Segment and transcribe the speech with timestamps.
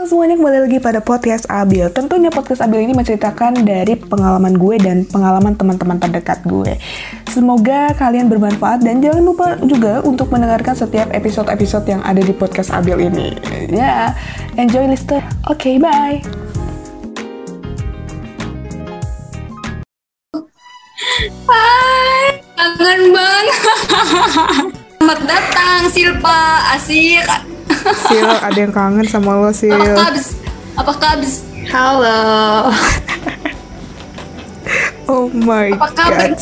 [0.00, 1.92] Semuanya kembali lagi pada podcast Abil.
[1.92, 6.80] Tentunya podcast Abil ini menceritakan dari pengalaman gue dan pengalaman teman-teman terdekat gue.
[7.28, 12.72] Semoga kalian bermanfaat dan jangan lupa juga untuk mendengarkan setiap episode-episode yang ada di podcast
[12.72, 13.36] Abil ini.
[13.68, 14.16] Ya,
[14.56, 15.20] enjoy lister.
[15.52, 16.24] Oke, bye.
[21.44, 23.68] Hai, kangen banget.
[24.96, 26.40] Selamat datang Silpa,
[26.72, 27.59] asik.
[27.80, 29.72] Sil, ada yang kangen sama lo, Sil.
[29.72, 30.26] Apa kabs?
[30.76, 31.32] Apa kabs?
[31.70, 32.72] Halo.
[35.10, 36.38] Oh my Apa kabar god.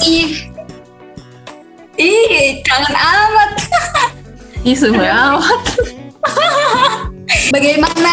[1.98, 3.50] Ih, kangen amat.
[4.62, 5.62] Ih, semua amat.
[7.50, 8.12] Bagaimana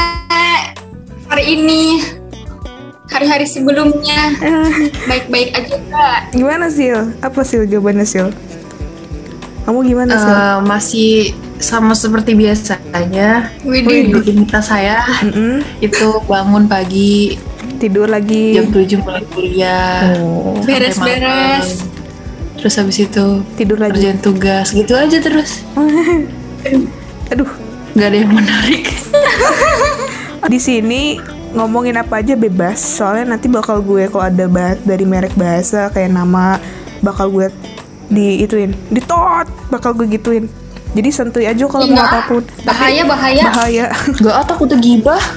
[1.27, 2.01] hari ini?
[3.05, 4.33] Hari-hari sebelumnya
[5.07, 6.19] baik-baik aja kak.
[6.33, 7.15] Gimana, Sil?
[7.21, 8.27] Apa, Sil, jawabannya, Sil?
[9.63, 10.33] Kamu gimana, Sil?
[10.35, 13.51] Eh, masih sama seperti biasanya.
[13.63, 14.11] Widih.
[14.11, 15.63] Rutinitas saya Mm-mm.
[15.79, 17.39] itu bangun pagi
[17.75, 18.55] Tidur lagi.
[18.55, 20.15] jam 7 mulai kuliah.
[20.19, 21.83] Oh, Beres-beres.
[21.83, 21.93] malam.
[22.55, 23.99] Terus habis itu tidur lagi.
[23.99, 25.61] kerjaan tugas gitu aja terus.
[27.31, 27.49] Aduh,
[27.95, 28.91] Gak ada yang menarik.
[30.51, 31.17] di sini
[31.51, 36.13] ngomongin apa aja bebas soalnya nanti bakal gue kalau ada bahas dari merek bahasa kayak
[36.13, 36.61] nama
[37.01, 37.49] bakal gue
[38.05, 40.45] di ituin di tot bakal gue gituin
[40.95, 42.07] jadi santuy aja kalau mau Enggak.
[42.07, 43.43] apa pun Bahaya, bahaya.
[43.51, 45.19] bahaya Gak ah takut gibah.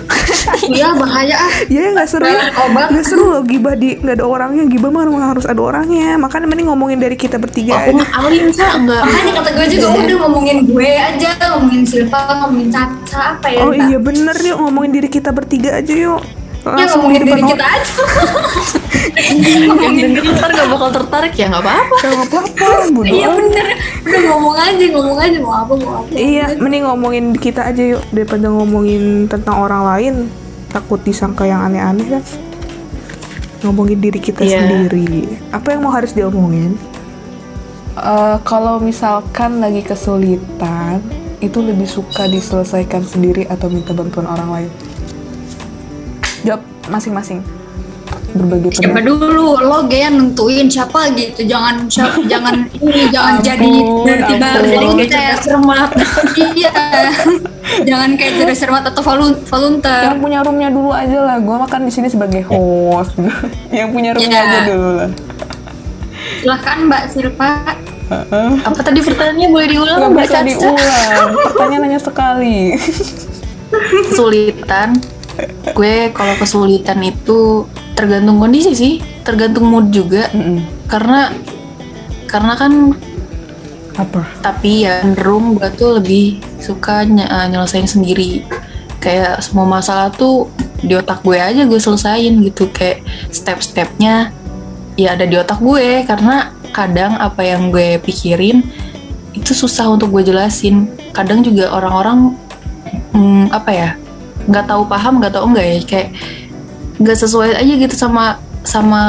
[0.69, 1.51] Iya, bahaya ah.
[1.69, 5.45] ya nggak seru ya nggak seru loh gibah di nggak ada orangnya gibah mah harus
[5.45, 8.77] ada orangnya makanya mending ngomongin dari kita bertiga Aku aja mah alim Sa.
[8.79, 9.03] enggak.
[9.03, 13.61] Makanya kata gue juga udah ngomongin gue aja, ngomongin Silva, ngomongin Caca, apa ya?
[13.67, 16.21] oh iya bener yuk ngomongin diri kita bertiga aja yuk
[16.69, 17.93] Ya langsung ngomongin di diri kita aja.
[19.19, 21.95] yang denger ntar gak bakal tertarik ya nggak apa-apa.
[21.99, 22.67] Nggak apa-apa
[23.05, 23.67] Iya bener,
[24.05, 26.11] udah ngomong aja, ngomong aja mau apa mau apa.
[26.13, 30.15] Iya, mending ngomongin kita aja yuk daripada ngomongin tentang orang lain.
[30.69, 32.23] Takut disangka yang aneh-aneh kan.
[33.61, 34.63] Ngomongin diri kita Iya.
[34.63, 35.25] sendiri.
[35.51, 36.77] Apa yang mau harus diomongin?
[37.97, 41.03] Eh, kalau misalkan lagi kesulitan,
[41.39, 44.71] itu lebih suka diselesaikan sendiri atau minta bantuan orang lain?
[46.43, 47.41] Jawab masing-masing.
[48.29, 49.05] Berbagi Siapa pendapat.
[49.25, 53.71] dulu lo gaya nentuin siapa gitu, jangan siapa, jangan ini, jangan Ampun, jadi
[54.21, 55.91] tiba jadi ya kayak cermat.
[56.55, 56.73] iya,
[57.83, 60.13] jangan kayak jadi sermat atau volun- volunteer.
[60.13, 61.37] Yang punya roomnya dulu aja lah.
[61.41, 63.17] Gue makan di sini sebagai host.
[63.77, 64.45] yang punya roomnya Iya.
[64.47, 65.11] aja dulu lah.
[66.39, 67.51] Silahkan Mbak Silva.
[68.63, 71.29] Apa tadi pertanyaannya boleh diulang Nggak Mbak bisa diulang.
[71.49, 72.77] Pertanyaan hanya sekali.
[73.69, 74.97] kesulitan
[75.75, 80.31] gue kalau kesulitan itu tergantung kondisi sih tergantung mood juga.
[80.87, 81.31] Karena
[82.29, 82.73] karena kan
[83.99, 84.23] Apa?
[84.39, 88.47] tapi ya cenderung gue tuh lebih suka nye- eh, nyelesain sendiri.
[89.03, 92.71] Kayak semua masalah tuh di otak gue aja gue selesain gitu.
[92.71, 93.03] Kayak
[93.35, 94.31] step-stepnya
[94.95, 96.07] ya ada di otak gue.
[96.07, 98.63] Karena kadang apa yang gue pikirin
[99.35, 100.87] itu susah untuk gue jelasin.
[101.11, 102.39] Kadang juga orang-orang
[103.15, 103.91] hmm, apa ya
[104.49, 106.09] nggak tahu paham nggak tahu enggak ya kayak
[106.99, 109.03] nggak sesuai aja gitu sama sama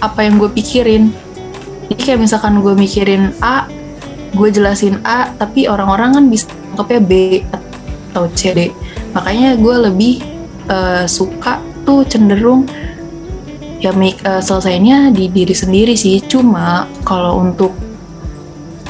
[0.00, 1.12] apa yang gue pikirin.
[1.86, 3.68] Jadi kayak misalkan gue mikirin A
[4.34, 7.12] gue jelasin A tapi orang-orang kan bisa anggapnya B
[8.10, 8.60] atau C D.
[9.14, 10.14] Makanya gue lebih
[10.70, 12.66] eh, suka tuh cenderung
[13.78, 16.22] ya make eh, selesainya di diri sendiri sih.
[16.24, 17.76] Cuma kalau untuk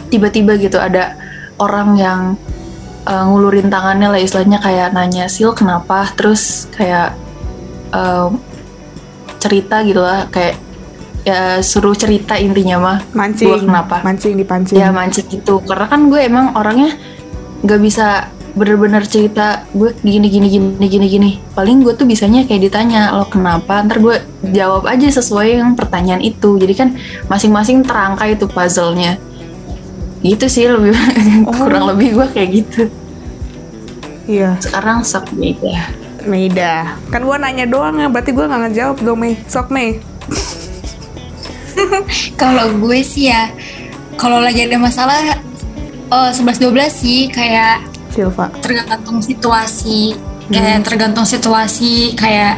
[0.09, 1.19] tiba-tiba gitu ada
[1.59, 2.21] orang yang
[3.07, 7.15] eh, ngulurin tangannya lah istilahnya kayak nanya sil kenapa terus kayak
[7.95, 8.29] eh,
[9.39, 10.59] cerita gitu lah kayak
[11.27, 13.51] ya suruh cerita intinya mah Mancing.
[13.51, 13.97] Gua kenapa?
[14.07, 14.79] Mancing dipancing.
[14.79, 16.95] ya mancing gitu karena kan gue emang orangnya
[17.67, 22.73] nggak bisa bener-bener cerita gue gini gini gini gini gini paling gue tuh bisanya kayak
[22.73, 24.17] ditanya lo kenapa ntar gue
[24.49, 26.89] jawab aja sesuai yang pertanyaan itu jadi kan
[27.29, 29.21] masing-masing terangkai itu puzzle-nya
[30.35, 30.91] gitu sih lebih
[31.59, 32.83] kurang lebih gue kayak gitu
[34.27, 34.59] Iya.
[34.59, 36.99] sekarang sok beda Meida.
[37.15, 39.39] Kan gua nanya doang ya, berarti gua nggak ngejawab dong, Mei.
[39.47, 40.03] Sok, Mei.
[42.41, 43.47] Kalau gue sih ya,
[44.17, 45.39] kalau lagi ada masalah,
[46.09, 48.49] oh 11-12 sih kayak Silva.
[48.65, 50.17] tergantung situasi,
[50.49, 52.57] kayak tergantung situasi kayak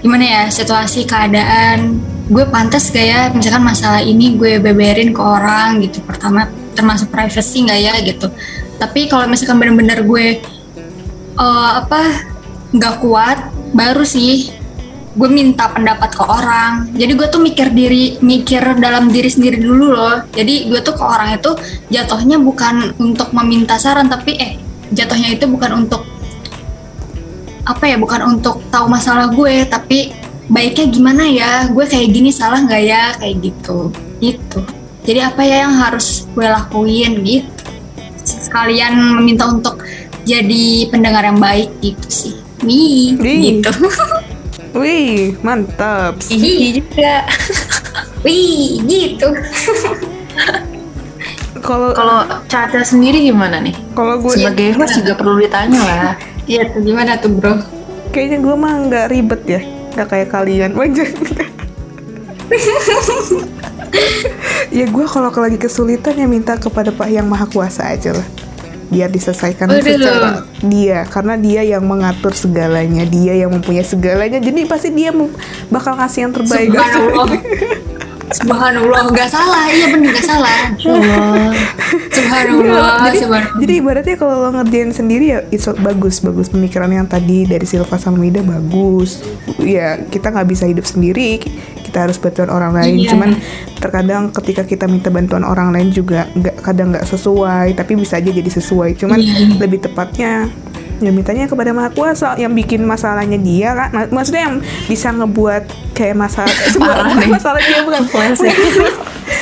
[0.00, 2.00] gimana ya situasi keadaan.
[2.28, 6.00] Gue pantas gak ya, misalkan masalah ini gue beberin ke orang gitu.
[6.04, 8.30] Pertama termasuk privacy nggak ya gitu.
[8.78, 10.38] Tapi kalau misalkan bener-bener gue
[11.34, 12.22] eh, apa
[12.70, 13.38] nggak kuat,
[13.74, 14.54] baru sih
[15.18, 16.86] gue minta pendapat ke orang.
[16.94, 20.22] Jadi gue tuh mikir diri mikir dalam diri sendiri dulu loh.
[20.30, 21.50] Jadi gue tuh ke orang itu
[21.90, 24.52] jatuhnya bukan untuk meminta saran tapi eh
[24.94, 26.06] jatuhnya itu bukan untuk
[27.68, 30.14] apa ya bukan untuk tahu masalah gue tapi
[30.46, 31.52] baiknya gimana ya?
[31.66, 33.02] Gue kayak gini salah nggak ya?
[33.18, 33.90] Kayak gitu.
[34.22, 34.77] Gitu
[35.08, 37.48] jadi apa ya yang harus gue lakuin gitu
[38.20, 39.80] sekalian meminta untuk
[40.28, 43.64] jadi pendengar yang baik gitu sih Wih, Wih.
[43.64, 43.72] gitu
[44.78, 46.20] Wih, mantap.
[46.28, 47.24] Ih juga
[48.26, 49.32] Wih, gitu
[51.64, 53.72] Kalau Kalau Caca sendiri gimana nih?
[53.96, 56.14] kalau gue Sebagai host juga perlu ditanya lah.
[56.52, 57.60] Iya tuh gimana tuh bro?
[58.08, 59.60] kayaknya gue mah nggak ribet ya,
[59.92, 60.72] nggak kayak kalian.
[60.72, 61.08] Wajar.
[64.68, 68.26] Ya gue kalau lagi kesulitan ya minta kepada Pak Yang Maha Kuasa aja lah.
[68.88, 69.84] Biar diselesaikan Waduh.
[69.84, 70.30] secara
[70.64, 73.04] dia karena dia yang mengatur segalanya.
[73.04, 74.40] Dia yang mempunyai segalanya.
[74.40, 75.12] Jadi pasti dia
[75.68, 76.72] bakal kasih yang terbaik.
[76.72, 77.28] Subhanallah.
[78.28, 79.02] Subhanallah.
[79.12, 79.64] Gak salah.
[79.72, 80.58] Iya bener gak salah.
[82.16, 83.60] Subhanallah jadi, Subhanallah.
[83.60, 86.52] jadi ibaratnya kalau lo ngerjain sendiri ya itu bagus bagus.
[86.52, 89.24] Pemikiran yang tadi dari Silva sama Mida bagus.
[89.60, 91.40] Ya kita nggak bisa hidup sendiri
[91.88, 93.10] kita harus bantuan orang lain Iya.
[93.10, 93.30] cuman
[93.74, 98.28] terkadang ketika kita minta bantuan orang lain juga nggak kadang nggak sesuai tapi bisa aja
[98.28, 99.56] jadi sesuai cuman Iya.
[99.56, 100.52] lebih tepatnya
[100.98, 104.56] ya mintanya kepada maha kuasa yang bikin masalahnya dia kan Mak- maksudnya yang
[104.86, 105.62] bisa ngebuat
[105.94, 107.30] kayak masalah sebuah Parah nih.
[107.30, 108.02] masalah dia bukan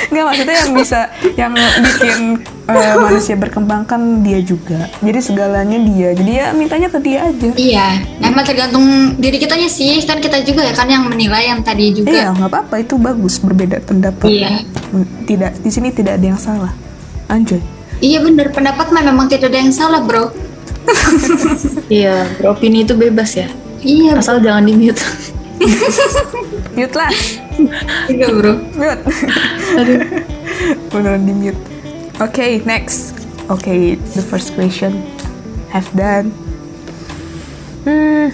[0.06, 1.00] nggak maksudnya yang bisa
[1.34, 2.18] yang bikin
[2.66, 4.86] eh, manusia berkembang kan dia juga.
[5.02, 6.08] Jadi segalanya dia.
[6.14, 7.50] Jadi ya mintanya ke dia aja.
[7.54, 7.86] Iya
[8.22, 8.86] Emang tergantung
[9.18, 10.02] diri kitanya sih.
[10.06, 12.74] Kan kita juga ya kan yang menilai yang tadi iya juga nggak apa-apa.
[12.82, 14.26] Itu bagus berbeda pendapat.
[14.26, 14.62] Iya.
[15.26, 16.72] Tidak di sini tidak ada yang salah.
[17.26, 17.58] Anjay
[17.98, 18.52] Iya bener.
[18.52, 20.30] Pendapat mah memang tidak ada yang salah bro
[21.86, 23.46] Iya, beropini itu bebas ya.
[23.82, 25.02] Iya Asal jangan di mute.
[26.76, 27.12] mute lah.
[28.10, 28.54] Iya bro.
[28.74, 29.02] Mute.
[30.90, 31.76] Beneran di mute
[32.20, 33.16] oke next.
[33.46, 35.04] Oke the first question.
[35.70, 36.32] Have done.
[37.86, 38.32] Hmm.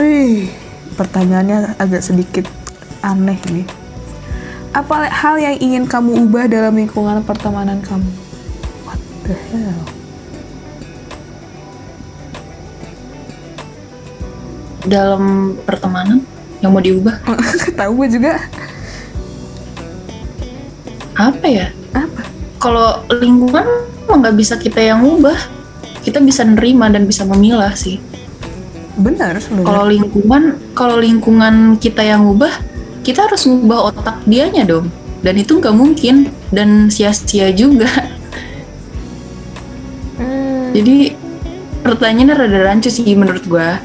[0.00, 0.48] Wih,
[0.96, 2.48] pertanyaannya agak sedikit
[3.04, 3.66] aneh nih.
[4.72, 8.08] Apa hal yang ingin kamu ubah dalam lingkungan pertemanan kamu?
[8.86, 9.99] What the hell?
[14.84, 16.24] Dalam pertemanan
[16.60, 17.20] yang mau diubah
[17.80, 18.32] Tahu gue juga.
[21.16, 21.68] apa ya?
[21.92, 22.24] Apa?
[22.56, 23.66] Kalau lingkungan
[24.08, 25.36] nggak bisa kita yang ubah.
[26.00, 28.00] Kita bisa nerima dan bisa memilah sih.
[28.96, 29.68] Benar sebenarnya.
[29.68, 30.42] Kalau lingkungan,
[30.72, 32.52] kalau lingkungan kita yang ubah,
[33.04, 34.88] kita harus ngubah otak dianya dong.
[35.20, 37.88] Dan itu nggak mungkin dan sia-sia juga.
[40.16, 41.12] Hmm, Jadi
[41.84, 43.76] pertanyaannya rada rancu sih menurut gua.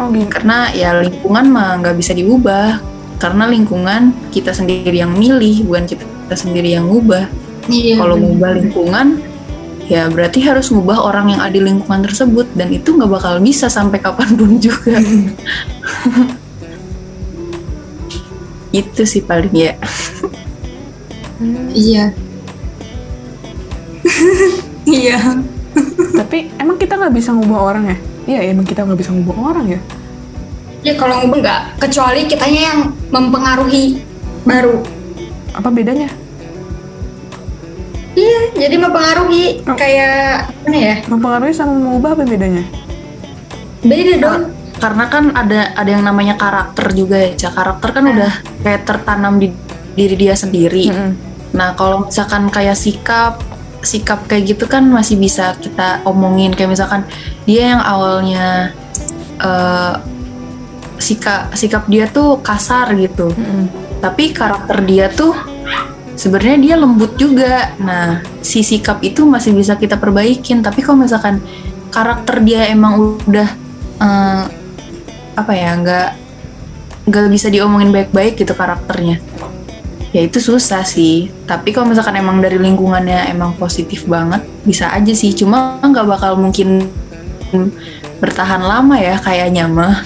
[0.00, 0.32] Oh gitu.
[0.32, 2.80] Karena ya lingkungan mah nggak bisa diubah.
[3.20, 7.28] Karena lingkungan kita sendiri yang milih, bukan kita sendiri yang ngubah.
[7.68, 9.20] Iya Kalau ngubah lingkungan,
[9.92, 13.68] ya berarti harus ngubah orang yang ada di lingkungan tersebut dan itu nggak bakal bisa
[13.68, 14.96] sampai kapan pun juga.
[18.72, 19.76] itu sih paling ya.
[21.72, 22.12] Iya
[24.88, 25.16] Iya
[26.16, 27.98] Tapi emang kita nggak bisa ngubah orang ya?
[28.28, 29.80] Iya, emang kita nggak bisa ngubah orang ya.
[30.80, 32.78] Ya kalau ngubah nggak Kecuali kitanya yang
[33.12, 34.00] mempengaruhi
[34.48, 34.80] Baru
[35.52, 36.08] Apa bedanya?
[38.16, 39.76] Iya, jadi mempengaruhi Oh.
[39.78, 40.94] kayak mana ya?
[41.06, 42.64] Mempengaruhi sama mengubah apa bedanya?
[43.80, 44.42] Beda dong.
[44.80, 47.48] Karena kan ada ada yang namanya karakter juga ya, Ca.
[47.52, 48.32] Karakter kan udah
[48.64, 49.52] kayak tertanam di
[49.94, 50.88] diri dia sendiri.
[50.88, 51.10] Mm-mm.
[51.54, 53.42] Nah, kalau misalkan kayak sikap
[53.80, 57.02] sikap kayak gitu kan masih bisa kita omongin kayak misalkan
[57.48, 58.76] dia yang awalnya
[59.40, 59.94] eh,
[61.00, 63.32] sikap sikap dia tuh kasar gitu.
[63.32, 63.66] Mm-mm.
[64.00, 65.32] Tapi karakter dia tuh
[66.16, 67.72] sebenarnya dia lembut juga.
[67.80, 71.40] Nah, si sikap itu masih bisa kita perbaikin, tapi kalau misalkan
[71.88, 73.48] karakter dia emang udah
[74.00, 74.44] eh,
[75.36, 76.08] apa ya, nggak
[77.08, 79.18] nggak bisa diomongin baik-baik gitu karakternya
[80.10, 85.14] ya itu susah sih tapi kalau misalkan emang dari lingkungannya emang positif banget bisa aja
[85.14, 86.90] sih cuma nggak bakal mungkin
[88.18, 90.02] bertahan lama ya kayaknya mah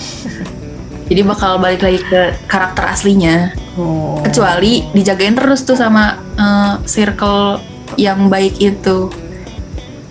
[1.08, 4.22] jadi bakal balik lagi ke karakter aslinya Oh.
[4.22, 7.58] kecuali dijagain terus tuh sama eh, circle
[7.98, 9.10] yang baik itu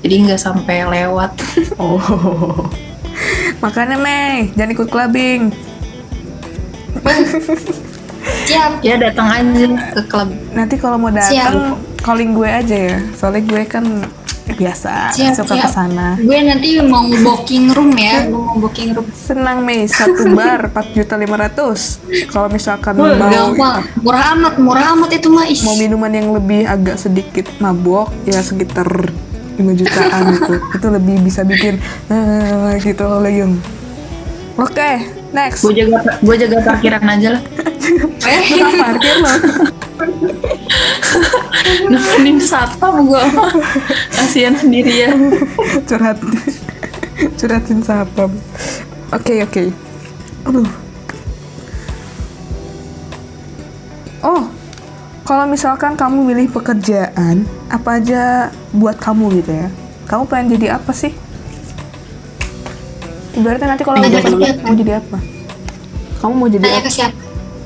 [0.04, 1.32] jadi nggak sampai lewat
[1.80, 2.68] Oh.
[3.64, 5.56] Makanya Mei, jangan ikut clubbing.
[8.44, 8.72] Siap.
[8.84, 12.98] ya datang aja ke klub Nanti kalau mau datang calling gue aja ya.
[13.16, 13.86] Soalnya gue kan
[14.44, 15.66] biasa Siap, suka siap.
[15.66, 16.08] ke sana.
[16.20, 19.08] Gue nanti mau booking room ya, gue mau booking room.
[19.16, 22.28] Senang Mei, satu bar 4 juta 500.
[22.28, 23.88] Kalau misalkan mau gampang.
[24.04, 25.48] Murah amat, murah amat itu mah.
[25.48, 28.86] Mau minuman yang lebih agak sedikit mabok ya sekitar
[29.56, 31.78] 5 jutaan gitu itu lebih bisa bikin
[32.10, 33.62] eh, gitu loh Yung
[34.58, 35.66] oke next.
[35.66, 37.44] Gue jaga gue jaga parkiran aja lah.
[38.24, 39.38] Tukang parkir loh
[41.88, 43.24] nemenin satpam gue
[44.14, 45.12] kasihan sendiri ya.
[45.88, 46.18] Curhat.
[47.40, 48.28] Curhatin siapa
[49.14, 49.64] oke oke.
[50.50, 50.70] Aduh.
[54.24, 54.44] Oh
[55.24, 59.68] kalau misalkan kamu milih pekerjaan apa aja buat kamu gitu ya?
[60.04, 61.16] Kamu pengen jadi apa sih
[63.34, 65.18] ibaratnya nanti kalau Nanya udah lulus, mau jadi apa
[66.22, 67.18] kamu mau jadi Tanya apa ke siapa?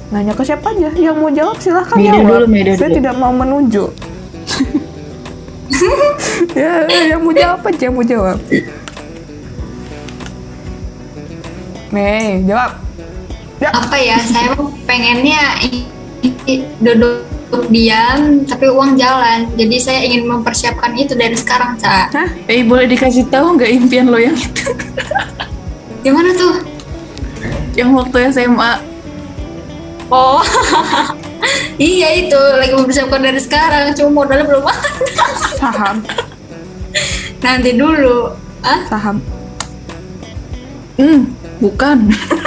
[0.08, 2.96] nanya ke siapa aja yang mau jawab silahkan jawab dulu, saya dulu.
[2.96, 3.92] tidak mau menunjuk
[6.56, 8.40] ya yang mau jawab aja yang mau jawab
[11.88, 12.84] Nih, jawab.
[13.64, 13.72] Ya.
[13.72, 14.20] Apa ya?
[14.20, 15.56] Saya mau pengennya
[16.84, 17.24] duduk
[17.72, 19.48] diam tapi uang jalan.
[19.56, 22.12] Jadi saya ingin mempersiapkan itu dari sekarang, Ca.
[22.12, 22.28] Hah?
[22.52, 24.68] eh boleh dikasih tahu nggak impian lo yang itu
[26.08, 26.64] Gimana tuh?
[27.76, 28.80] yang waktu SMA
[30.08, 30.40] Oh,
[31.76, 33.92] iya itu lagi mempersiapkan dari sekarang.
[33.92, 34.88] Cuma modalnya belum ada.
[35.60, 36.00] Saham,
[37.44, 38.32] Nanti dulu.
[38.64, 39.20] Ah, saham.
[40.96, 41.28] hmm
[41.60, 42.08] bukan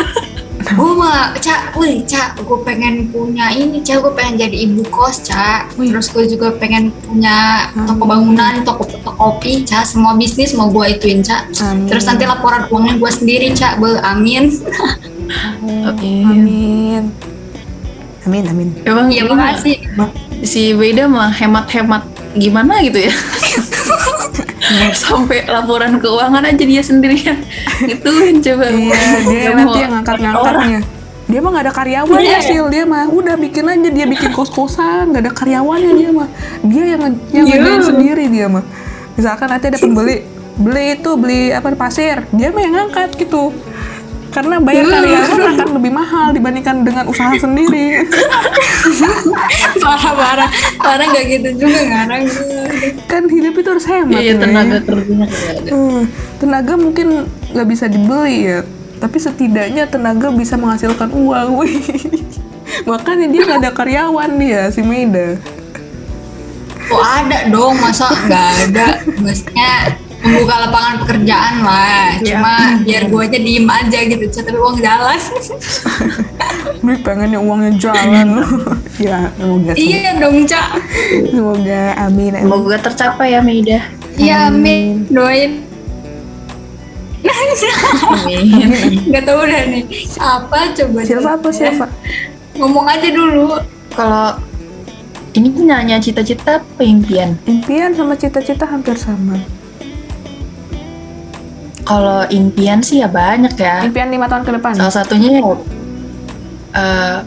[0.70, 5.22] gue mah, Cak, wih, Cak, gue pengen punya ini, Cak, gue pengen jadi ibu kos,
[5.22, 5.74] Cak.
[5.74, 5.90] Wih.
[5.90, 9.84] Terus gue juga pengen punya toko bangunan, toko, toko kopi, Cak.
[9.84, 11.50] Semua bisnis mau gue ituin, Cak.
[11.64, 11.88] Amin.
[11.88, 13.78] Terus nanti laporan uangnya gue sendiri, Cak.
[13.78, 14.44] Be, amin.
[15.60, 16.24] Amin.
[16.26, 17.02] Amin.
[18.20, 18.68] Amin, amin.
[18.84, 19.76] emang Iya, lu mah- makasih.
[20.40, 23.12] si Beda mah hemat-hemat gimana gitu ya
[25.02, 27.38] sampai laporan keuangan aja dia sendirian
[27.80, 30.80] gituin coba Iya, dia nanti mau yang ngangkat-ngangkatnya.
[31.30, 32.30] Dia mah gak ada karyawan Iya.
[32.34, 32.66] ya, Sil.
[32.68, 36.28] Dia mah udah bikin aja dia bikin kos-kosan, gak ada karyawannya dia mah.
[36.60, 37.00] Dia yang
[37.30, 37.54] yang Iya.
[37.54, 38.66] ngerjain sendiri dia mah.
[39.14, 43.54] Misalkan nanti ada pembeli, beli itu beli apa pasir, dia mah yang ngangkat gitu.
[44.30, 44.90] Karena bayar Iya.
[44.90, 48.02] karyawan akan lebih mahal dibandingkan dengan usaha sendiri.
[49.90, 50.48] parah, parah.
[50.78, 52.22] Parah nggak gitu juga, ngarang.
[53.10, 54.20] kan hidup itu harus hemat.
[54.22, 55.26] iya tenaga kerjanya.
[55.70, 56.02] Hmm,
[56.38, 58.58] tenaga mungkin nggak bisa dibeli ya,
[59.02, 61.48] tapi setidaknya tenaga bisa menghasilkan uang.
[61.60, 61.78] Wih.
[62.90, 65.36] Makanya dia nggak ada karyawan dia si Meida.
[66.90, 68.86] Oh ada dong, masa nggak ada?
[69.22, 72.16] Maksudnya membuka lapangan pekerjaan lah.
[72.20, 74.42] Cuma biar gue aja diem aja gitu, Cak.
[74.48, 75.18] Tapi uang jalan.
[76.80, 78.40] Gue pengennya uangnya jalan.
[79.04, 80.80] ya semoga iya dong, Cak.
[81.28, 82.32] semoga amin.
[82.36, 82.44] amin.
[82.48, 83.80] semoga tercapai ya Meida
[84.16, 85.08] Iya, amin.
[85.08, 85.64] Doain.
[87.20, 89.84] amin Gak tau udah nih.
[90.16, 91.00] Apa coba?
[91.04, 91.86] Silva apa Silva?
[92.56, 93.60] Ngomong aja dulu.
[93.90, 94.38] kalau
[95.34, 99.38] ini nanya cita-cita apa impian Impian sama cita-cita hampir sama.
[101.84, 103.82] Kalau impian sih ya banyak ya.
[103.84, 104.72] Impian lima tahun ke depan.
[104.76, 105.42] salah satunya ya
[106.76, 107.18] eh,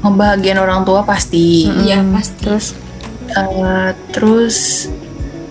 [0.00, 1.68] ngebahagiain orang tua pasti.
[1.68, 2.40] Iya, Hmm, pasti.
[2.40, 2.66] Terus?
[3.30, 4.56] Eh, terus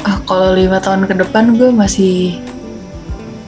[0.08, 2.39] ah kalau lima tahun ke depan gue masih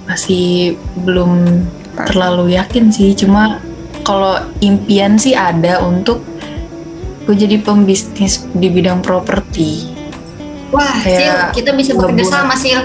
[0.08, 1.64] masih belum
[2.08, 3.16] terlalu yakin sih.
[3.18, 3.60] Cuma
[4.04, 6.24] kalau impian sih ada untuk
[7.26, 9.88] gue jadi pembisnis di bidang properti.
[10.72, 12.80] Wah, Sil, Kayak kita bisa bekerja sama, Sil.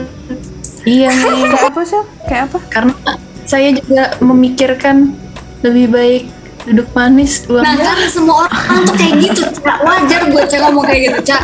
[0.87, 2.03] Iya nih kayak apa sih?
[2.31, 2.59] Kayak apa?
[2.71, 2.95] karena
[3.47, 5.15] saya juga memikirkan
[5.63, 6.23] lebih baik
[6.67, 9.79] duduk manis uang Nah kan semua orang tuh kayak gitu, Cak.
[9.87, 11.43] Wajar gue Cak ngomong kayak gitu, Cak.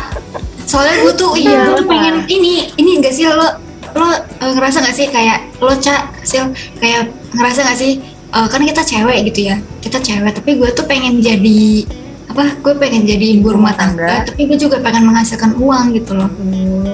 [0.67, 3.47] Soalnya gue tuh, iya, gue tuh pengen ini, ini gak sih lo,
[3.95, 8.03] lo eh, ngerasa gak sih kayak lo Cak, Sil, kayak ngerasa gak sih,
[8.35, 11.87] eh, kan kita cewek gitu ya, kita cewek, tapi gue tuh pengen jadi
[12.33, 12.57] apa?
[12.57, 16.29] Gue pengen jadi ibu rumah tangga, tapi gue juga pengen menghasilkan uang gitu loh.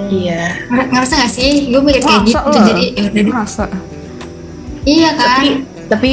[0.09, 1.71] iya Nger- Ngerasa gak sih?
[1.71, 2.65] Gue mikir kayak gitu, lah?
[2.65, 3.33] jadi ya udah deh.
[3.33, 3.65] Masa?
[4.81, 5.21] Iya kan?
[5.21, 5.47] tapi
[5.85, 6.11] tapi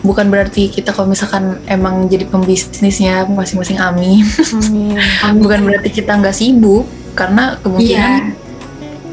[0.00, 4.22] bukan berarti kita kalau misalkan emang jadi pembisnisnya masing-masing amin
[4.54, 4.94] Amin.
[5.42, 7.60] bukan berarti kita nggak sibuk karena Iya.
[7.60, 8.12] kemungkinan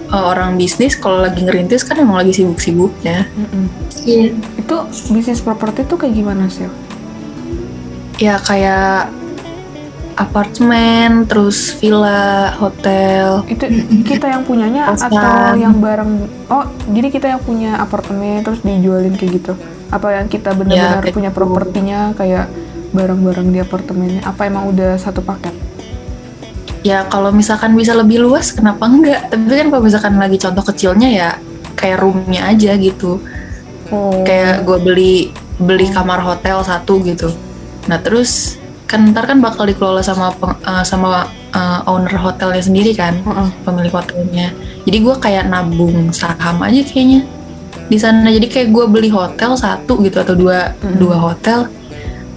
[0.08, 3.66] uh, orang bisnis kalau lagi ngerintis kan emang lagi sibuk-sibuknya Mm-mm.
[4.04, 4.36] Iya.
[4.56, 4.76] Itu
[5.10, 6.70] bisnis properti tuh kayak gimana sih?
[8.16, 9.10] ya kayak
[10.16, 13.66] apartemen terus villa hotel Itu
[14.06, 15.10] kita yang punyanya Kosan.
[15.14, 16.30] atau yang bareng?
[16.50, 19.54] Oh, jadi kita yang punya apartemen terus dijualin kayak gitu?
[19.90, 21.38] Apa yang kita benar-benar kayak punya gitu.
[21.38, 22.46] propertinya kayak
[22.94, 24.22] barang-barang di apartemennya?
[24.26, 25.54] Apa emang udah satu paket?
[26.84, 31.10] ya kalau misalkan bisa lebih luas kenapa enggak tapi kan kalau misalkan lagi contoh kecilnya
[31.10, 31.30] ya
[31.80, 33.24] kayak roomnya aja gitu
[33.94, 35.16] Oh, kayak gue beli
[35.62, 37.30] beli kamar hotel satu gitu
[37.86, 42.92] nah terus kan ntar kan bakal dikelola sama peng- eh, sama uh, owner hotelnya sendiri
[42.92, 43.50] kan Heeh.
[43.62, 44.52] pemilik hotelnya
[44.84, 47.24] jadi gue kayak nabung saham aja kayaknya
[47.84, 50.98] di sana jadi kayak gue beli hotel satu gitu atau dua Mm.
[50.98, 51.68] dua hotel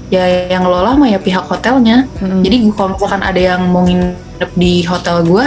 [0.06, 2.40] ya yang ngelola mah ya pihak hotelnya Mm-mm.
[2.40, 4.14] jadi gua- kalau misalkan ada yang mau nginep
[4.54, 5.44] di hotel gue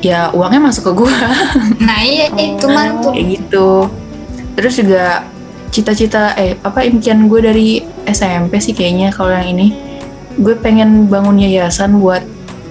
[0.00, 1.14] ya uangnya masuk ke gue
[1.86, 3.12] Nah iya itu mah tuh.
[3.12, 3.68] kayak gitu
[4.54, 5.26] terus juga
[5.68, 7.68] cita-cita eh apa impian gue dari
[8.04, 9.68] SMP sih kayaknya kalau yang ini
[10.38, 12.22] gue pengen bangun yayasan buat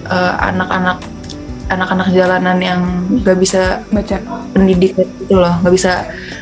[0.08, 0.98] eh, anak-anak
[1.68, 2.80] anak-anak jalanan yang
[3.22, 4.16] gak bisa baca.
[4.56, 5.54] pendidikan gitu loh.
[5.60, 5.92] Nggak bisa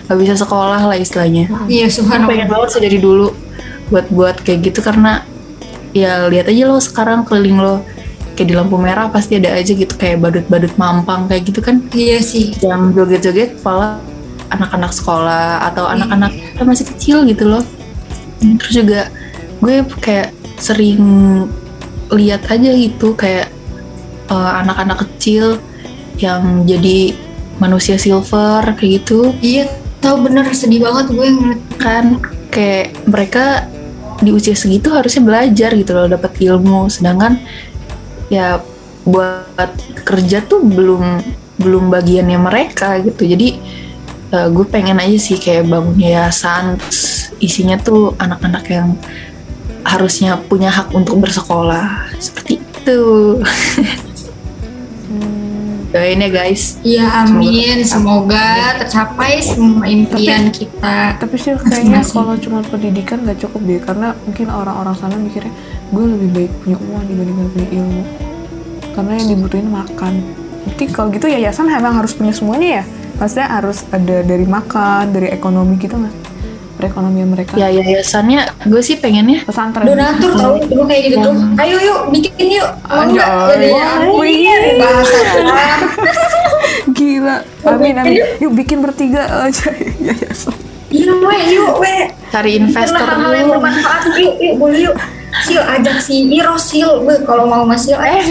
[0.06, 1.50] nggak bisa sekolah lah istilahnya.
[1.66, 2.30] Iya subhanallah.
[2.30, 3.34] pengen banget sih dari dulu
[3.90, 5.26] buat buat kayak gitu karena
[5.90, 7.82] ya lihat aja lo sekarang keliling lo
[8.38, 11.82] kayak di lampu merah pasti ada aja gitu kayak badut-badut mampang kayak gitu kan.
[11.90, 12.54] Iya sih.
[12.62, 13.98] yang joget-joget kepala
[14.54, 17.64] anak-anak sekolah atau anak-anak yang masih kecil gitu loh.
[18.38, 19.00] Terus juga
[19.58, 21.02] gue kayak sering
[22.12, 23.50] lihat aja gitu kayak
[24.30, 25.58] eh, anak-anak kecil
[26.16, 27.12] yang jadi
[27.60, 29.32] manusia silver kayak gitu.
[29.40, 29.68] Iya
[30.00, 31.62] tahu bener sedih banget gue ngeliat.
[31.76, 32.04] kan
[32.52, 33.68] kayak mereka
[34.24, 36.88] di usia segitu harusnya belajar gitu loh dapat ilmu.
[36.88, 37.40] Sedangkan
[38.32, 38.60] ya
[39.06, 39.70] buat
[40.02, 41.22] kerja tuh belum
[41.60, 43.28] belum bagiannya mereka gitu.
[43.28, 43.48] Jadi
[44.32, 46.80] eh, gue pengen aja sih kayak bangun yayasan
[47.36, 48.96] isinya tuh anak-anak yang
[49.86, 52.10] harusnya punya hak untuk bersekolah.
[52.18, 53.02] Seperti itu.
[55.94, 56.76] Doain ya guys.
[56.82, 57.86] Iya amin.
[57.86, 61.16] Semoga tercapai semua impian kita.
[61.16, 65.54] tapi sih kayaknya kalau cuma pendidikan nggak cukup deh karena mungkin orang-orang sana mikirnya
[65.94, 68.02] gue lebih baik punya uang dibandingkan punya ilmu.
[68.92, 70.14] Karena yang dibutuhin makan.
[70.66, 72.84] Berarti kalau gitu yayasan emang harus punya semuanya ya?
[73.16, 76.12] Maksudnya harus ada dari makan dari ekonomi gitu mas
[76.76, 77.56] perekonomian mereka.
[77.56, 79.88] Ya yayasannya gue sih pengennya pesantren.
[79.88, 81.18] Donatur tahu gue kayak gitu.
[81.24, 81.34] Tuh.
[81.56, 82.70] Ayo yuk bikin yuk.
[82.84, 83.28] Mau nggak?
[83.28, 83.72] Anjay.
[83.72, 84.76] Jadinya Wih.
[84.78, 85.18] bahasa
[86.96, 87.36] gila.
[87.64, 88.20] Amin amin.
[88.38, 90.54] Yuk bikin bertiga aja yayasan.
[90.86, 91.96] Iya we yuk we.
[92.30, 94.02] cari investor Karena hal-hal yang dulu bermanfaat.
[94.20, 94.96] Yuk yuk boleh yuk.
[95.36, 97.04] Sil ajak si Iro Sil.
[97.04, 98.24] Gue kalau mau mas Sil eh.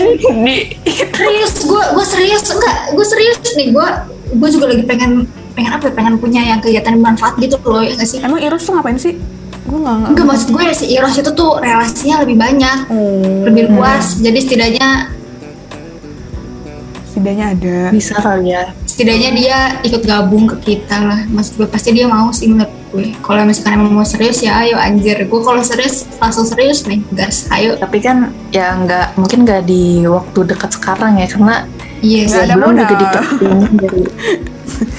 [1.14, 2.46] Serius gue gue serius.
[2.50, 3.70] Enggak gue serius nih.
[3.74, 3.88] Gue
[4.36, 5.26] gue juga lagi pengen
[5.56, 8.20] pengen apa ya, pengen punya yang kegiatan bermanfaat gitu loh ya nggak sih?
[8.20, 9.16] Emang Iros tuh ngapain sih?
[9.66, 13.48] Gue nggak Enggak maksud gue si Iros itu tuh relasinya lebih banyak Oh.
[13.48, 14.20] lebih luas.
[14.20, 15.10] Jadi setidaknya
[17.08, 17.78] setidaknya ada.
[17.90, 18.64] Bisa kali ya.
[18.86, 21.20] setidaknya dia ikut gabung ke kita lah.
[21.28, 23.12] Maksud gue pasti dia mau sih menurut gue.
[23.20, 25.20] Kalau misalkan emang mau serius ya ayo anjir.
[25.28, 27.48] Gue kalau serius langsung serius nih gas.
[27.52, 27.76] Ayo.
[27.76, 31.28] Tapi kan ya nggak mungkin nggak di waktu dekat sekarang ya.
[31.28, 31.56] Karena
[32.00, 32.40] iya sih.
[32.40, 32.88] Ada belum modal.
[32.88, 33.20] juga
[33.76, 34.02] dari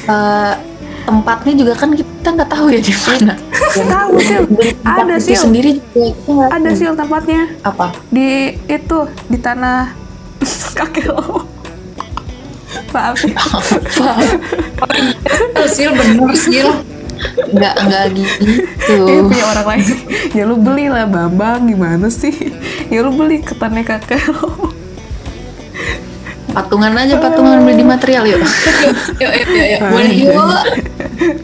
[0.06, 0.54] eh,
[1.06, 3.34] tempatnya juga kan kita nggak tahu ya di mana.
[3.76, 4.12] Tahu,
[4.82, 5.38] tempat Ada, Sil.
[5.38, 7.42] sendiri juga ada sih tempatnya.
[7.62, 7.94] Apa?
[8.10, 8.98] Di itu
[9.30, 9.94] di tanah
[10.78, 11.46] kakek lo
[12.96, 13.20] maaf.
[13.22, 13.36] Ya.
[15.56, 16.68] Oh, sil bener sil.
[17.52, 18.96] Nggak nggak gitu.
[19.08, 19.86] Ini punya orang lain.
[20.32, 22.32] Ya lu beli lah bambang gimana sih?
[22.88, 24.72] Ya lu beli ke tanah kakek lo
[26.56, 28.40] patungan aja patungan beli di material yuk.
[29.20, 29.80] Yuk yuk yuk, yuk.
[29.92, 30.34] boleh yuk.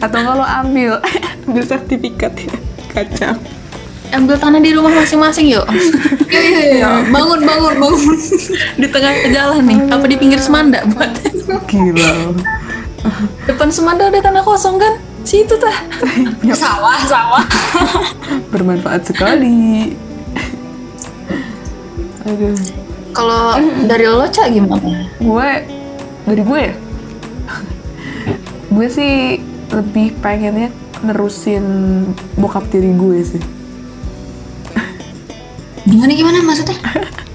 [0.01, 0.97] Atau nggak lo ambil
[1.45, 2.53] ambil sertifikat ya
[2.89, 3.37] kacau
[4.13, 5.65] ambil tanah di rumah masing-masing yuk.
[5.69, 6.97] Yuk yuk, yuk.
[7.13, 8.17] bangun bangun bangun.
[8.81, 11.09] Di tengah jalan nih apa di pinggir semanda buat?
[11.69, 12.33] Gila.
[13.49, 14.93] Depan semanda ada tanah kosong kan?
[15.25, 15.77] Situ tah.
[16.53, 17.45] Sawah sawah.
[18.53, 19.93] Bermanfaat sekali.
[22.29, 25.05] Aduh kalau dari lo cak gimana?
[25.21, 25.47] Gue
[26.25, 26.73] dari gue ya?
[28.73, 29.37] Gue sih
[29.69, 30.73] lebih pengennya
[31.05, 31.63] nerusin
[32.35, 33.41] bokap tiri gue sih.
[35.85, 36.77] Gimana gimana maksudnya?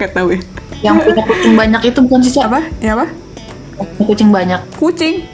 [0.02, 0.42] Gak tau ya.
[0.82, 2.60] Yang punya kucing banyak itu bukan sih apa?
[2.82, 3.06] Ya apa?
[4.02, 4.60] Kucing banyak.
[4.78, 5.26] Kucing?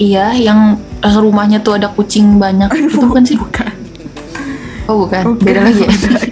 [0.00, 2.72] Iya yang eh, rumahnya tuh ada kucing banyak.
[2.72, 3.36] Itu bukan sih?
[3.36, 3.68] bukan.
[4.88, 5.36] Oh bukan.
[5.36, 5.92] Bukan, beda lagi ya?
[5.92, 6.23] beda lagi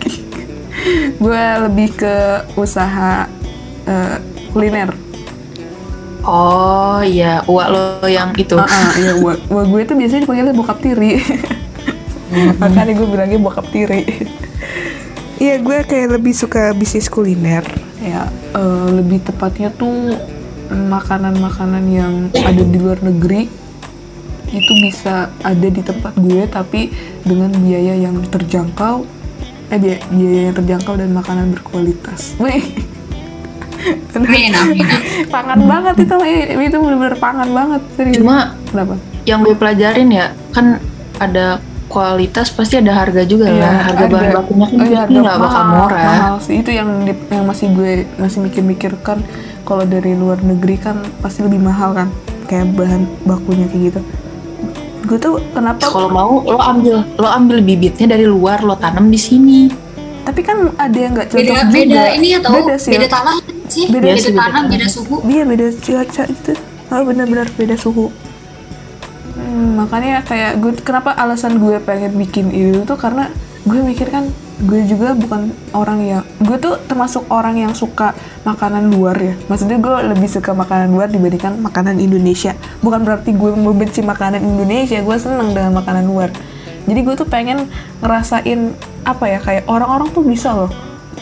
[1.18, 2.14] gue lebih ke
[2.59, 3.27] usaha
[3.87, 4.16] eh,
[4.53, 4.90] kuliner.
[6.23, 8.55] Oh iya uak lo yang itu.
[8.55, 11.18] Ah, ah, iya gua, gua gue tuh biasanya dipanggilnya bokap tiri.
[12.62, 14.07] Makanya gue bilangnya bokap tiri.
[15.42, 17.66] Iya gue kayak lebih suka bisnis kuliner.
[17.99, 20.14] Ya eh, lebih tepatnya tuh
[20.73, 23.51] makanan-makanan yang ada di luar negeri
[24.53, 26.92] itu bisa ada di tempat gue tapi
[27.25, 29.09] dengan biaya yang terjangkau
[29.73, 32.61] eh biaya, biaya yang terjangkau dan makanan berkualitas Wih.
[34.13, 34.87] amin amin
[35.35, 36.17] pangan banget itu
[36.61, 40.79] itu bener-bener pangan banget serius cuma kenapa yang gue pelajarin ya kan
[41.17, 43.75] ada kualitas pasti ada harga juga Iya, lah.
[43.85, 44.13] Harga ada.
[44.13, 46.05] bahan bakunya kan Oh, iya, nggak bakal murah.
[46.07, 49.21] Mahal sih itu yang di- yang masih gue masih mikir-mikir kan
[49.63, 52.09] kalau dari luar negeri kan pasti lebih mahal kan
[52.49, 54.01] kayak bahan bakunya kayak gitu.
[55.03, 55.83] Gue tuh kenapa?
[55.85, 59.61] Kalau mau lo ambil lo ambil bibitnya dari luar lo tanam di sini.
[60.23, 61.75] Tapi kan ada yang nggak cocok beda juga.
[61.75, 62.93] beda ini ya tau Beda sih.
[62.95, 63.35] beda tanah
[63.67, 64.71] sih Beda beda, sih, beda tanah tanah.
[64.71, 66.53] beda suhu Iya beda cuaca itu.
[66.88, 68.07] Oh benar-benar beda suhu.
[69.33, 73.33] Hmm, makanya kayak gue kenapa alasan gue pengen bikin itu tuh karena
[73.65, 74.29] gue mikir kan
[74.61, 78.12] gue juga bukan orang yang gue tuh termasuk orang yang suka
[78.45, 79.35] makanan luar ya.
[79.49, 82.53] Maksudnya gue lebih suka makanan luar dibandingkan makanan Indonesia.
[82.85, 86.29] Bukan berarti gue membenci makanan Indonesia gue seneng dengan makanan luar.
[86.85, 87.71] Jadi gue tuh pengen
[88.03, 90.71] ngerasain apa ya kayak orang-orang tuh bisa loh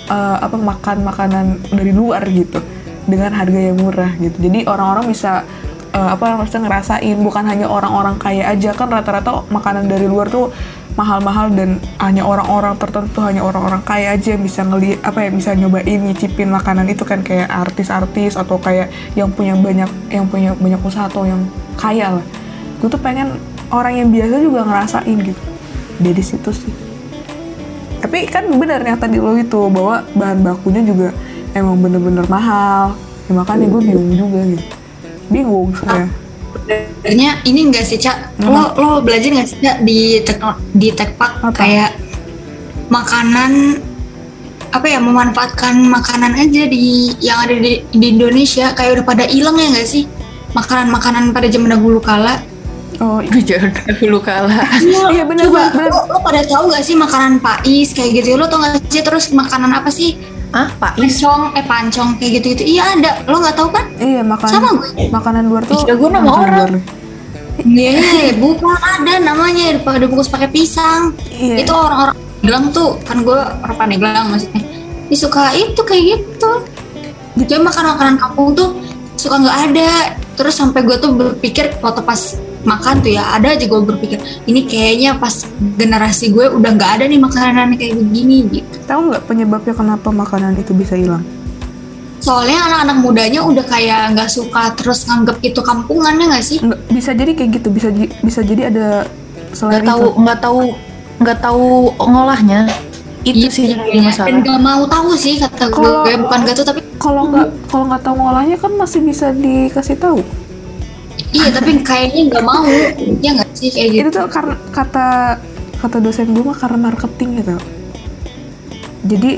[0.09, 2.61] eh, apa makan makanan dari luar gitu
[3.09, 4.37] dengan harga yang murah gitu.
[4.37, 5.45] Jadi orang-orang bisa
[5.93, 10.53] eh, apa maksudnya ngerasain bukan hanya orang-orang kaya aja kan rata-rata makanan dari luar tuh
[11.01, 15.57] mahal-mahal dan hanya orang-orang tertentu hanya orang-orang kaya aja yang bisa ngeli apa ya bisa
[15.57, 20.81] nyobain nyicipin makanan itu kan kayak artis-artis atau kayak yang punya banyak yang punya banyak
[20.85, 21.41] usaha atau yang
[21.81, 22.27] kaya lah.
[22.85, 23.41] Gue tuh pengen
[23.73, 25.43] orang yang biasa juga ngerasain gitu.
[25.97, 26.73] Dari situ sih.
[28.05, 31.09] Tapi kan benar yang tadi lo itu bahwa bahan bakunya juga
[31.57, 32.93] emang bener-bener mahal.
[33.25, 34.65] Ya, makanya gue bingung juga gitu.
[35.33, 36.20] Bingung saya
[36.51, 41.33] sebenarnya ini enggak sih cak lo lo belajar nggak sih cak di tekno, di tekpak
[41.41, 41.51] Apa?
[41.55, 41.91] kayak
[42.91, 43.83] makanan
[44.71, 49.59] apa ya memanfaatkan makanan aja di yang ada di, di Indonesia kayak udah pada hilang
[49.59, 50.07] ya nggak sih
[50.55, 52.39] makanan-makanan pada zaman dahulu kala
[53.01, 54.69] oh Jangan dahulu kalah.
[55.09, 55.89] Iya, bener, Coba, bener.
[55.89, 58.37] Lo, lo pada tahu gak sih makanan Pais kayak gitu?
[58.37, 60.21] Lo tau gak sih terus makanan apa sih?
[60.51, 61.23] Ah, Pak Is.
[61.23, 62.63] Pancong, eh pancong kayak gitu-gitu.
[62.75, 63.11] Iya ada.
[63.31, 63.87] Lo nggak tahu kan?
[64.03, 65.07] iya makanan Sama gue.
[65.09, 66.71] makanan luar tuh Iya, gue nama makanan orang.
[67.61, 67.93] Iya,
[68.41, 71.15] bukan ada namanya pada bungkus pakai pisang.
[71.31, 71.63] Iya.
[71.63, 74.63] Itu orang-orang bilang tuh kan gue orang Pandeglang maksudnya.
[75.07, 76.51] Dia suka itu kayak gitu.
[77.39, 78.75] Jadi makanan-makanan kampung tuh
[79.15, 79.91] suka nggak ada.
[80.35, 82.21] Terus sampai gue tuh berpikir waktu pas
[82.65, 85.49] makan tuh ya ada aja gue berpikir ini kayaknya pas
[85.81, 88.77] generasi gue udah nggak ada nih makanan kayak begini gitu.
[88.85, 91.25] tahu nggak penyebabnya kenapa makanan itu bisa hilang
[92.21, 96.61] Soalnya anak-anak mudanya udah kayak nggak suka terus nganggep itu kampungannya nggak sih?
[96.61, 97.89] Nggak, bisa jadi kayak gitu bisa
[98.21, 99.09] bisa jadi ada
[99.57, 100.61] Nggak tahu, nggak tahu,
[101.25, 102.69] nggak tahu ngolahnya.
[103.25, 104.05] Itu sih yang jadi iya.
[104.05, 104.29] masalah.
[104.29, 107.49] Dan gak mau tahu sih kata gue, Kalau- gue bukan gak tuh tapi kalau nggak
[107.73, 110.21] kalau nggak tahu ngolahnya kan masih bisa dikasih tahu
[111.31, 112.67] iya tapi kayaknya nggak mau,
[113.23, 114.03] ya nggak sih kayak gitu.
[114.07, 115.09] itu tuh karena kata
[115.81, 117.57] kata dosen gue mah karena marketing gitu.
[119.07, 119.31] Jadi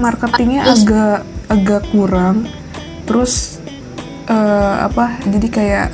[0.00, 0.80] marketingnya Terus?
[0.86, 1.18] agak
[1.50, 2.36] agak kurang.
[3.04, 3.60] Terus
[4.30, 5.88] eh, apa jadi kayak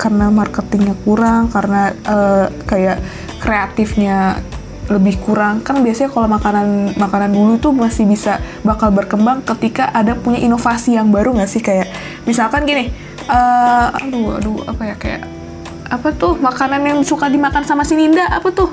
[0.00, 2.98] karena marketingnya kurang karena eh, kayak
[3.42, 4.40] kreatifnya
[4.88, 5.60] lebih kurang.
[5.60, 10.96] Kan biasanya kalau makanan makanan dulu tuh masih bisa bakal berkembang ketika ada punya inovasi
[10.96, 11.60] yang baru nggak sih?
[11.60, 11.92] Kayak
[12.24, 15.22] misalkan gini eh aduh aduh apa ya kayak
[15.86, 18.72] apa tuh makanan yang suka dimakan sama si Ninda apa tuh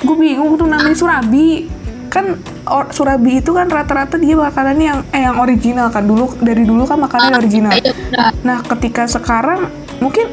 [0.00, 1.66] gue bingung tuh namanya surabi
[2.06, 6.62] kan or- surabi itu kan rata-rata dia makanan yang eh yang original kan dulu dari
[6.62, 8.30] dulu kan makanan original Iya, benar.
[8.46, 9.66] Nah, ketika sekarang
[9.98, 10.30] mungkin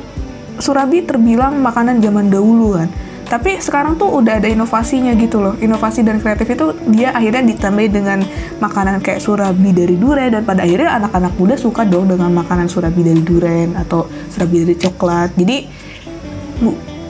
[0.61, 2.89] surabi terbilang makanan zaman dahulu kan.
[3.31, 5.55] Tapi sekarang tuh udah ada inovasinya gitu loh.
[5.55, 8.19] Inovasi dan kreatif itu dia akhirnya ditambahi dengan
[8.59, 13.07] makanan kayak surabi dari duren dan pada akhirnya anak-anak muda suka dong dengan makanan surabi
[13.07, 15.31] dari duren atau surabi dari coklat.
[15.39, 15.57] Jadi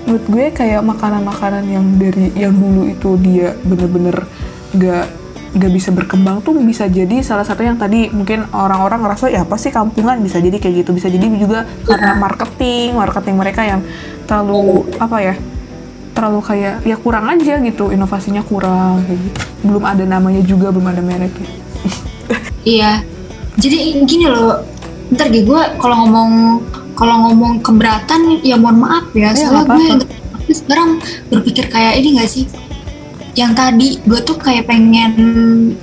[0.05, 4.21] menurut gue kayak makanan-makanan yang dari yang dulu itu dia bener-bener
[4.77, 5.09] gak
[5.51, 9.59] gak bisa berkembang tuh bisa jadi salah satu yang tadi mungkin orang-orang ngerasa ya apa
[9.59, 13.83] sih kampungan bisa jadi kayak gitu bisa jadi juga karena marketing marketing mereka yang
[14.23, 15.35] terlalu apa ya
[16.11, 20.87] terlalu kayak ya kurang aja gitu inovasinya kurang kayak gitu belum ada namanya juga belum
[20.91, 21.49] ada mereknya
[22.65, 23.01] Iya.
[23.57, 24.63] Jadi gini loh,
[25.13, 26.31] ntar gue kalau ngomong
[26.95, 29.97] kalau ngomong keberatan ya mohon maaf ya, Iya, soalnya
[30.45, 31.01] gue sekarang
[31.33, 32.45] berpikir kayak ini gak sih?
[33.33, 35.13] Yang tadi gue tuh kayak pengen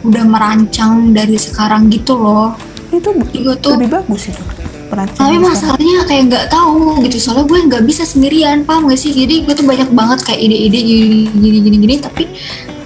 [0.05, 2.55] udah merancang dari sekarang gitu loh.
[2.89, 4.43] itu Gue tuh lebih bagus itu
[4.89, 7.17] tapi masalahnya kayak nggak tahu gitu.
[7.21, 9.13] Soalnya gue nggak bisa sendirian paham gak sih?
[9.13, 11.95] Jadi gue tuh banyak banget kayak ide-ide gini gini gini gini.
[12.01, 12.25] Tapi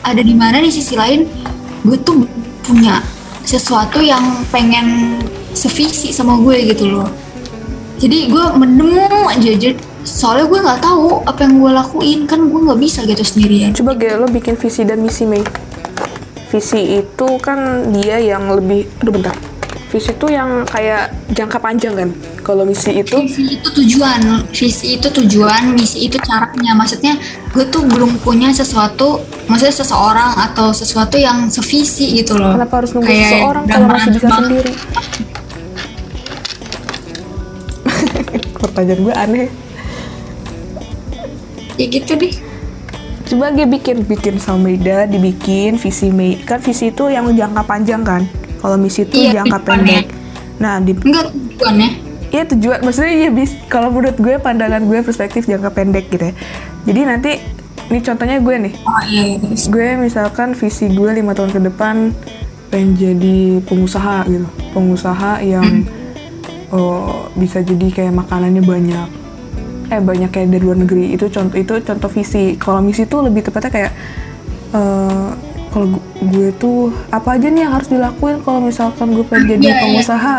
[0.02, 1.22] ada di mana di sisi lain
[1.86, 2.26] gue tuh
[2.66, 2.98] punya
[3.46, 5.18] sesuatu yang pengen
[5.54, 7.08] sevisi sama gue gitu loh.
[8.02, 9.50] Jadi gue menemu aja.
[9.54, 12.20] Jadi soalnya gue nggak tahu apa yang gue lakuin.
[12.26, 13.70] Kan gue nggak bisa gitu sendirian.
[13.70, 15.42] Coba Ge, lo bikin visi dan misi Mei.
[16.50, 19.51] Visi itu kan dia yang lebih, aduh bentar.
[19.92, 22.09] Visi itu yang kayak jangka panjang kan?
[22.40, 23.20] Kalau misi itu?
[23.20, 24.48] Visi itu tujuan.
[24.48, 26.72] Visi itu tujuan misi itu caranya.
[26.72, 27.20] Maksudnya
[27.52, 29.20] gue tuh belum punya sesuatu
[29.52, 32.57] maksudnya seseorang atau sesuatu yang sevisi gitu loh.
[32.57, 33.64] Kenapa harus nunggu Kayak seseorang?
[33.68, 34.72] Kalau masih bisa gambaran sendiri?
[38.64, 39.48] Pertanyaan gue aneh.
[41.76, 42.33] Ya gitu deh.
[43.28, 48.05] Coba dia bikin bikin sama Maida dibikin visi Mei kan visi itu yang jangka panjang
[48.05, 48.28] kan
[48.62, 50.07] kalau misi itu Iya, jangka pendek.
[50.62, 51.90] Nah di enggak tujuannya.
[52.33, 56.35] Iya tujuan, maksudnya ya bis, kalau menurut gue pandangan gue perspektif jangka pendek gitu ya.
[56.88, 57.33] Jadi nanti,
[57.92, 62.16] ini contohnya gue nih, oh iya iya, gue misalkan visi gue lima tahun ke depan
[62.72, 65.85] pengen jadi pengusaha gitu, pengusaha yang
[66.72, 69.09] oh, bisa jadi kayak makanannya banyak,
[69.92, 71.12] eh banyak kayak dari luar negeri.
[71.12, 72.57] Itu contoh itu contoh visi.
[72.57, 73.92] Kalau misi tuh lebih tepatnya kayak
[74.72, 75.29] eh,
[75.72, 79.62] kalau gu- gue tuh apa aja nih yang harus dilakuin kalau misalkan gue pengen jadi
[79.62, 79.82] Iya, iya.
[79.82, 80.37] pengusaha,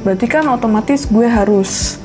[0.00, 1.98] berarti kan otomatis gue harus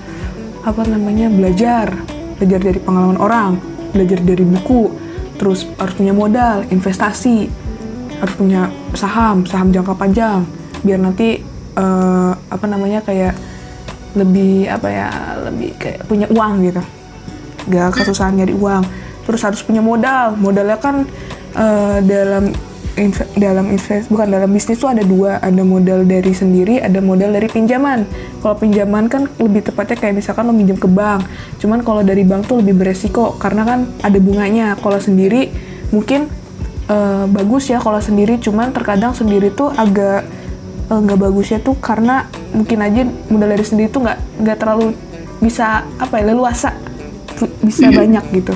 [0.61, 1.93] apa namanya belajar.
[2.35, 3.49] Belajar dari pengalaman orang
[3.91, 4.89] belajar dari buku
[5.35, 7.49] terus harus punya modal investasi
[8.17, 10.41] harus punya saham saham jangka panjang.
[10.81, 11.37] Biar nanti
[11.71, 13.37] eh, apa namanya kayak
[14.11, 15.07] lebih apa ya
[15.43, 16.81] lebih kayak punya uang gitu.
[17.69, 18.81] Gak kesusahan nyari uang.
[19.21, 20.33] Terus harus punya modal.
[20.35, 21.05] Modalnya kan
[21.53, 22.49] eh, dalam
[22.99, 27.31] inve- dalam invest bukan dalam bisnis tuh ada dua ada modal dari sendiri ada modal
[27.31, 28.03] dari pinjaman.
[28.43, 31.23] Kalau pinjaman kan lebih tepatnya kayak misalkan lo minjem ke bank
[31.63, 34.75] cuman kalau dari bank tuh lebih beresiko karena kan ada bunganya.
[34.75, 35.51] Kalau sendiri
[35.95, 36.27] mungkin
[36.91, 40.27] eh, bagus ya kalau sendiri cuman terkadang sendiri tuh agak
[40.91, 44.91] eh, nggak bagusnya tuh karena mungkin aja modal dari sendiri tuh nggak nggak terlalu
[45.39, 46.75] bisa apa ya leluasa
[47.63, 48.53] bisa banyak gitu.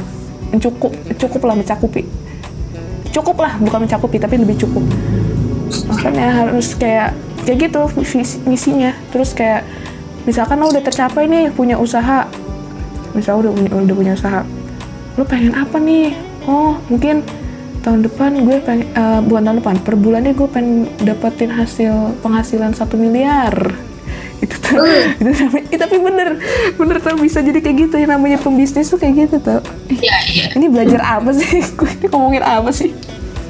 [0.56, 2.24] Cukup cukup lah mencakupi
[3.15, 4.84] cukup lah bukan mencakupi tapi lebih cukup.
[5.88, 7.15] Makanya harus kayak
[7.47, 7.82] kayak gitu
[8.43, 8.91] misinya.
[9.15, 9.63] Terus kayak
[10.28, 12.28] misalkan lo udah tercapai nih punya usaha.
[13.15, 14.41] Misalnya udah punya udah punya usaha.
[15.15, 16.12] Lo pengen apa nih?
[16.45, 17.23] Oh mungkin
[17.86, 22.73] tahun depan gue pengen eh, bukan tahun depan per bulannya gue pengen dapetin hasil penghasilan
[22.73, 23.54] satu miliar
[24.43, 24.76] itu tuh
[25.21, 26.28] itu namanya eh, tapi bener
[26.76, 29.62] bener tau bisa jadi kayak gitu yang namanya pembisnis tuh kayak gitu tau.
[29.88, 30.45] Iya iya.
[30.60, 31.63] ini belajar apa sih?
[31.78, 32.91] Gue ini ngomongin apa sih?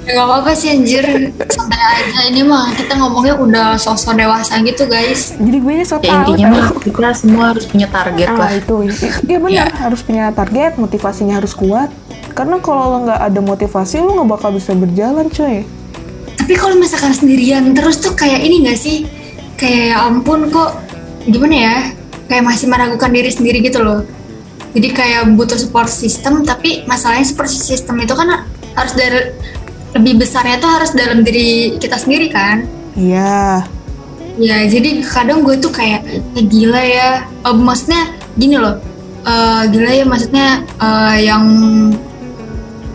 [0.06, 1.02] Ya, gak apa-apa sih anjir.
[1.50, 5.34] Santai aja ini mah kita ngomongnya udah sosok dewasa gitu guys.
[5.34, 8.52] Jadi gue so ya tau intinya mah kita semua harus punya target ah lah.
[8.54, 8.76] itu
[9.26, 11.89] iya benar harus punya target motivasinya harus kuat.
[12.38, 15.65] Karena kalau lo nggak ada motivasi lo nggak bakal bisa berjalan coy.
[16.38, 19.10] Tapi kalau misalkan sendirian terus tuh kayak ini gak sih
[19.55, 20.71] kayak ya ampun kok
[21.25, 21.75] gimana ya
[22.27, 24.03] kayak masih meragukan diri sendiri gitu loh
[24.75, 28.43] jadi kayak butuh support system tapi masalahnya support system itu kan
[28.75, 29.31] harus dari
[29.95, 33.63] lebih besarnya tuh harus dalam diri kita sendiri kan iya
[34.35, 36.03] Ya, jadi kadang gue tuh kayak
[36.35, 37.23] eh, gila ya.
[37.23, 38.83] Eh, maksudnya gini loh.
[39.23, 41.43] eh, gila ya maksudnya eh, yang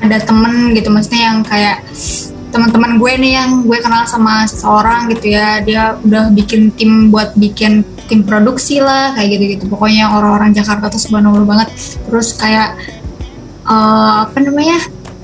[0.04, 1.80] ada temen gitu maksudnya yang kayak
[2.50, 7.34] teman-teman gue nih yang gue kenal sama seseorang gitu ya dia udah bikin tim buat
[7.38, 9.64] bikin tim produksi lah kayak gitu-gitu.
[9.70, 11.68] Pokoknya orang-orang Jakarta tuh subhanallah banget.
[12.10, 12.74] Terus kayak
[13.64, 14.78] eh, apa namanya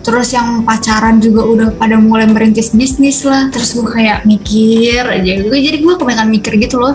[0.06, 3.50] terus yang pacaran juga udah pada mulai merintis bisnis lah.
[3.50, 6.94] Terus gue kayak mikir aja gue jadi gue kebanyakan mikir gitu loh.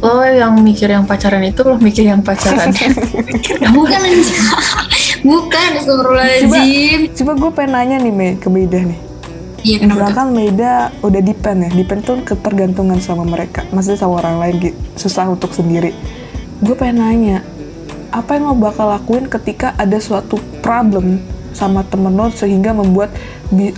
[0.00, 2.72] Lo yang mikir yang pacaran itu lo mikir yang pacaran.
[3.76, 4.00] Bukan
[5.26, 7.00] bukan coba Astagfirullahaladzim.
[7.18, 9.05] coba gue pengen nanya nih Mei ke Meida nih
[9.66, 14.54] iya kenapa Meida udah depend ya, depend tuh ketergantungan sama mereka, maksudnya sama orang lain
[14.70, 15.90] gitu, susah untuk sendiri.
[16.62, 17.42] Gue pengen nanya,
[18.14, 21.18] apa yang lo bakal lakuin ketika ada suatu problem
[21.50, 23.10] sama temen lo sehingga membuat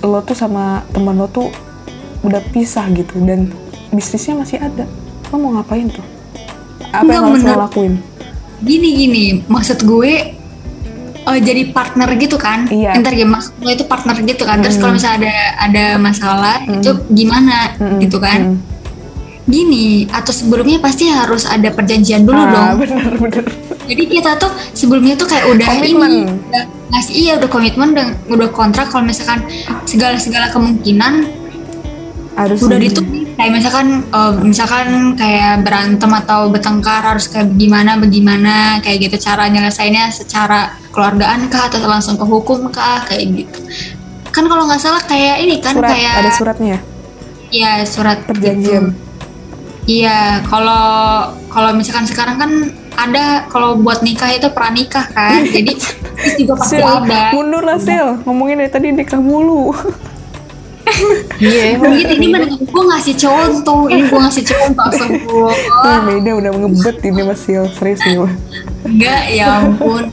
[0.04, 1.48] lo tuh sama temen lo tuh
[2.20, 3.48] udah pisah gitu dan
[3.88, 4.84] bisnisnya masih ada,
[5.32, 6.04] lo mau ngapain tuh?
[6.92, 7.94] Apa Enggak, yang lo lakuin?
[8.58, 10.37] gini gini maksud gue
[11.30, 12.96] eh, jadi partner gitu kan Iya.
[12.96, 16.90] ntar ya maksud gue itu partner gitu kan terus kalau misalnya ada ada masalah itu
[17.08, 18.76] gimana Mm-mm, gitu kan mm-mm.
[19.46, 23.44] gini atau sebelumnya pasti harus ada perjanjian dulu Ah, dong bener bener.
[23.88, 26.12] Jadi kita tuh sebelumnya tuh kayak udah Komitmen.
[26.12, 29.40] ini, udah ngasih iya udah komitmen, udah, udah kontrak kalau misalkan
[29.84, 31.24] segala segala kemungkinan
[32.34, 33.27] Harus udah ditulis.
[33.38, 39.46] Kayak misalkan, eh, misalkan kayak berantem atau bertengkar harus kayak gimana bagaimana kayak gitu cara
[39.46, 43.58] nyelesainnya secara keluargaan kah atau langsung ke hukum kah kayak gitu.
[44.34, 46.80] Kan kalau nggak salah kayak ini kan Surat, kayak ada suratnya ya?
[47.48, 48.90] Iya surat Perjanjian.
[48.90, 49.06] gitu.
[49.88, 50.84] Iya, kalau
[51.48, 52.50] kalau misalkan sekarang kan
[52.92, 55.72] ada kalau buat nikah itu pranikah kan, jadi
[56.26, 57.32] itu juga pasti Sil, ada.
[57.32, 59.70] mundur lah Sil, ngomongin dari tadi nikah mulu.
[61.38, 65.56] Iya emang Gitu, ini mana gue ngasih contoh, ini gue ngasih contoh astagfirullah.
[65.84, 68.16] Wah, Meda udah ngebet ini Mas Sil, serius nih.
[68.86, 70.10] Enggak, ya ampun.